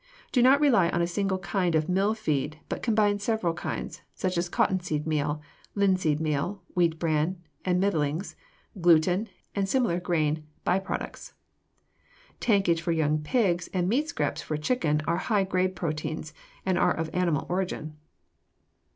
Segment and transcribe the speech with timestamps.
[0.31, 4.35] Do not rely on a single kind of mill feed, but combine several kinds, such
[4.35, 5.43] as cotton seed meal,
[5.75, 8.35] linseed meal, wheat bran and middlings,
[8.81, 11.35] gluten, and similar grain by products.
[12.39, 16.33] Tankage for young pigs and meat scraps for chickens are high grade proteins
[16.65, 17.95] and are of animal origin.